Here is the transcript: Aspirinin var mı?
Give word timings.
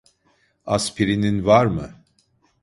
Aspirinin 0.65 1.45
var 1.45 1.65
mı? 1.65 1.95